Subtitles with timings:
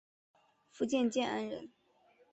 [0.71, 1.69] 福建建安人。